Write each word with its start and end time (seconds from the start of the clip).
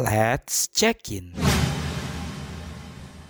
Let's 0.00 0.72
check 0.72 1.12
in. 1.12 1.36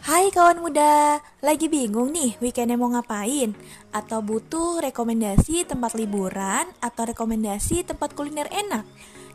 Hai 0.07 0.31
kawan 0.31 0.63
muda, 0.63 1.19
lagi 1.43 1.67
bingung 1.67 2.15
nih 2.15 2.39
weekendnya 2.39 2.79
mau 2.79 2.95
ngapain? 2.95 3.59
Atau 3.91 4.23
butuh 4.23 4.79
rekomendasi 4.79 5.67
tempat 5.67 5.99
liburan 5.99 6.71
atau 6.79 7.11
rekomendasi 7.11 7.83
tempat 7.83 8.15
kuliner 8.15 8.47
enak? 8.55 8.87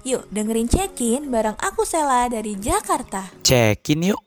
Yuk 0.07 0.31
dengerin 0.31 0.71
check-in 0.71 1.27
bareng 1.27 1.59
aku 1.59 1.83
Sela 1.83 2.31
dari 2.31 2.55
Jakarta. 2.55 3.27
Check 3.43 3.83
in 3.91 4.15
yuk. 4.15 4.23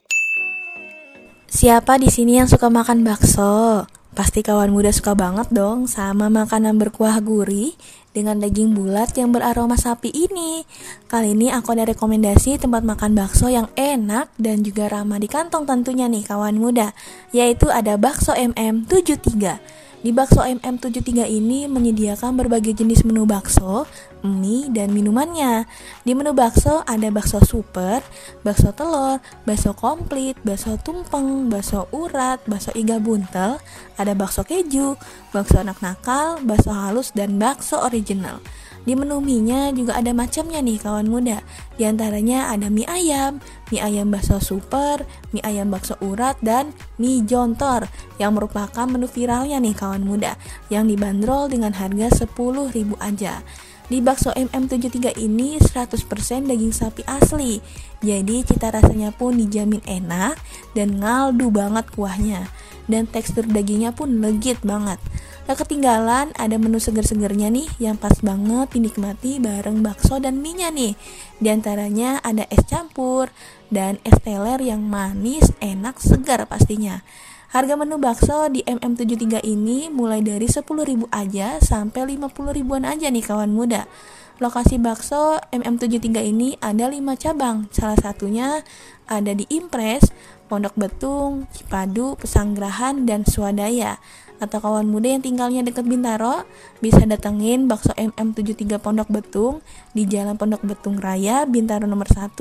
Siapa 1.49 1.97
di 1.97 2.13
sini 2.13 2.37
yang 2.37 2.45
suka 2.45 2.69
makan 2.69 3.01
bakso? 3.01 3.89
Pasti 4.19 4.43
kawan 4.43 4.75
muda 4.75 4.91
suka 4.91 5.15
banget 5.15 5.47
dong 5.47 5.87
sama 5.87 6.27
makanan 6.27 6.75
berkuah 6.75 7.23
gurih 7.23 7.71
dengan 8.11 8.35
daging 8.35 8.75
bulat 8.75 9.15
yang 9.15 9.31
beraroma 9.31 9.79
sapi 9.79 10.11
ini. 10.11 10.67
Kali 11.07 11.31
ini 11.31 11.47
aku 11.47 11.71
ada 11.71 11.87
rekomendasi 11.87 12.59
tempat 12.59 12.83
makan 12.83 13.15
bakso 13.15 13.47
yang 13.47 13.71
enak 13.79 14.27
dan 14.35 14.59
juga 14.59 14.91
ramah 14.91 15.23
di 15.23 15.31
kantong 15.31 15.63
tentunya 15.63 16.11
nih 16.11 16.27
kawan 16.27 16.59
muda, 16.59 16.91
yaitu 17.31 17.71
ada 17.71 17.95
Bakso 17.95 18.35
MM73. 18.35 19.55
Di 19.99 20.15
Bakso 20.15 20.39
MM73 20.39 21.27
ini 21.27 21.67
menyediakan 21.67 22.39
berbagai 22.39 22.71
jenis 22.71 23.03
menu 23.03 23.27
bakso, 23.27 23.83
mie, 24.23 24.71
dan 24.71 24.95
minumannya. 24.95 25.67
Di 26.07 26.15
menu 26.15 26.31
bakso 26.31 26.87
ada 26.87 27.11
bakso 27.11 27.43
super, 27.43 27.99
bakso 28.39 28.71
telur, 28.71 29.19
bakso 29.43 29.75
komplit, 29.75 30.39
bakso 30.39 30.79
tumpeng, 30.79 31.51
bakso 31.51 31.91
urat, 31.91 32.39
bakso 32.47 32.71
iga 32.79 32.95
buntel, 32.95 33.59
ada 33.99 34.15
bakso 34.15 34.47
keju, 34.47 34.95
bakso 35.35 35.59
anak 35.59 35.83
nakal, 35.83 36.39
bakso 36.47 36.71
halus, 36.71 37.11
dan 37.11 37.35
bakso 37.35 37.83
original. 37.83 38.39
Di 38.87 38.95
menu 38.95 39.19
mie-nya 39.19 39.75
juga 39.75 39.99
ada 39.99 40.15
macamnya 40.15 40.63
nih 40.63 40.79
kawan 40.79 41.07
muda. 41.07 41.43
Di 41.75 41.83
antaranya 41.83 42.51
ada 42.51 42.71
mie 42.71 42.87
ayam, 42.87 43.43
mie 43.69 43.83
ayam 43.83 44.11
bakso 44.11 44.39
super, 44.39 45.03
mie 45.35 45.43
ayam 45.43 45.69
bakso 45.69 45.99
urat, 45.99 46.39
dan 46.39 46.71
mie 46.95 47.23
jontor 47.27 47.87
yang 48.17 48.35
merupakan 48.35 48.87
menu 48.87 49.05
viralnya 49.05 49.59
nih 49.59 49.75
kawan 49.75 50.03
muda 50.03 50.39
yang 50.71 50.87
dibanderol 50.87 51.51
dengan 51.51 51.75
harga 51.75 52.25
10.000 52.25 52.95
aja. 52.99 53.43
Di 53.89 54.05
bakso 54.05 54.29
MM73 54.37 55.17
ini 55.17 55.57
100% 55.57 56.05
daging 56.45 56.69
sapi 56.69 57.01
asli. 57.09 57.57
Jadi 58.05 58.45
cita 58.45 58.69
rasanya 58.69 59.09
pun 59.09 59.33
dijamin 59.33 59.81
enak 59.81 60.37
dan 60.77 61.01
ngaldu 61.01 61.49
banget 61.49 61.89
kuahnya. 61.97 62.45
Dan 62.85 63.09
tekstur 63.09 63.49
dagingnya 63.49 63.89
pun 63.89 64.21
legit 64.21 64.61
banget. 64.61 65.01
Gak 65.49 65.65
ketinggalan 65.65 66.29
ada 66.37 66.61
menu 66.61 66.77
seger-segernya 66.77 67.49
nih 67.49 67.65
yang 67.81 67.97
pas 67.97 68.13
banget 68.21 68.69
dinikmati 68.69 69.41
bareng 69.41 69.81
bakso 69.81 70.21
dan 70.21 70.45
minyak 70.45 70.77
nih. 70.77 70.93
Di 71.41 71.49
antaranya 71.49 72.21
ada 72.21 72.45
es 72.53 72.61
campur 72.69 73.33
dan 73.73 73.97
es 74.05 74.13
teler 74.21 74.61
yang 74.61 74.85
manis, 74.85 75.49
enak, 75.57 75.97
segar 75.97 76.45
pastinya. 76.45 77.01
Harga 77.49 77.73
menu 77.81 77.97
bakso 77.97 78.45
di 78.53 78.61
MM73 78.61 79.41
ini 79.41 79.89
mulai 79.89 80.21
dari 80.21 80.45
10.000 80.45 81.09
aja 81.09 81.57
sampai 81.57 82.13
50 82.13 82.29
ribuan 82.53 82.85
aja 82.85 83.09
nih 83.09 83.25
kawan 83.25 83.49
muda. 83.49 83.89
Lokasi 84.37 84.77
bakso 84.77 85.41
MM73 85.49 86.29
ini 86.29 86.61
ada 86.61 86.85
5 86.85 87.01
cabang. 87.17 87.65
Salah 87.73 87.97
satunya 87.97 88.61
ada 89.09 89.33
di 89.33 89.49
Impres, 89.49 90.13
Pondok 90.49 90.73
Betung, 90.73 91.45
Cipadu, 91.53 92.17
Pesanggerahan, 92.17 93.05
dan 93.05 93.21
Swadaya 93.23 94.01
atau 94.39 94.57
kawan 94.63 94.87
muda 94.87 95.11
yang 95.11 95.21
tinggalnya 95.21 95.61
dekat 95.61 95.83
Bintaro 95.83 96.47
bisa 96.79 97.03
datengin 97.03 97.67
bakso 97.67 97.91
MM73 97.99 98.79
Pondok 98.79 99.11
Betung 99.11 99.59
di 99.91 100.07
Jalan 100.07 100.39
Pondok 100.39 100.63
Betung 100.63 100.97
Raya, 100.97 101.43
Bintaro 101.43 101.85
nomor 101.85 102.07
1, 102.07 102.33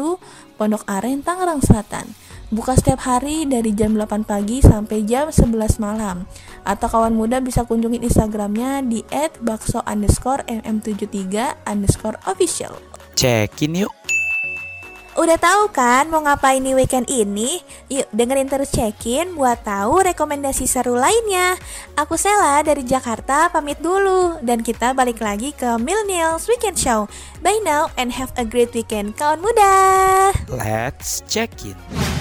Pondok 0.57 0.87
Aren, 0.87 1.27
Tangerang 1.27 1.61
Selatan. 1.61 2.07
Buka 2.49 2.73
setiap 2.81 3.05
hari 3.05 3.45
dari 3.45 3.77
jam 3.77 3.93
8 3.93 4.25
pagi 4.25 4.65
sampai 4.65 5.05
jam 5.05 5.29
11 5.29 5.77
malam. 5.83 6.25
Atau 6.65 6.89
kawan 6.89 7.13
muda 7.13 7.45
bisa 7.45 7.69
kunjungin 7.69 8.01
Instagramnya 8.01 8.81
di 8.89 9.05
@bakso 9.45 9.85
underscore 9.85 10.49
mm73 10.49 11.69
underscore 11.69 12.17
official. 12.25 12.73
Check 13.19 13.61
in 13.61 13.85
yuk. 13.85 14.18
Udah 15.19 15.35
tahu 15.35 15.75
kan 15.75 16.07
mau 16.15 16.23
ngapain 16.23 16.63
di 16.63 16.79
weekend 16.79 17.11
ini? 17.11 17.59
Yuk 17.91 18.07
dengerin 18.15 18.47
terus 18.47 18.71
check-in 18.71 19.35
buat 19.35 19.67
tahu 19.67 20.07
rekomendasi 20.07 20.71
seru 20.71 20.95
lainnya. 20.95 21.59
Aku 21.99 22.15
Sela 22.15 22.63
dari 22.63 22.87
Jakarta 22.87 23.51
pamit 23.51 23.83
dulu 23.83 24.39
dan 24.47 24.63
kita 24.63 24.95
balik 24.95 25.19
lagi 25.19 25.51
ke 25.51 25.75
Millennials 25.83 26.47
Weekend 26.47 26.79
Show. 26.79 27.11
Bye 27.43 27.59
now 27.67 27.91
and 27.99 28.15
have 28.15 28.31
a 28.39 28.47
great 28.47 28.71
weekend 28.71 29.19
kawan 29.19 29.43
muda. 29.43 29.75
Let's 30.47 31.27
check 31.27 31.51
in. 31.67 32.18